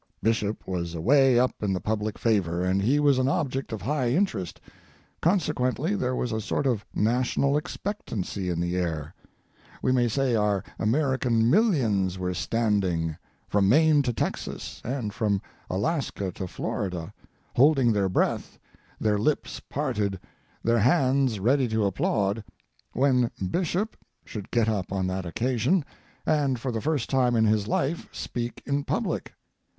[0.23, 4.09] Bishop was away up in the public favor, and he was an object of high
[4.09, 4.59] interest,
[5.21, 9.13] consequently there was a sort of national expectancy in the air;
[9.79, 13.15] we may say our American millions were standing,
[13.47, 17.13] from Maine to Texas and from Alaska to Florida,
[17.55, 18.57] holding their breath,
[18.99, 20.19] their lips parted,
[20.63, 22.43] their hands ready to applaud,
[22.93, 23.95] when Bishop
[24.25, 25.85] should get up on that occasion,
[26.25, 29.33] and for the first time in his life speak in public.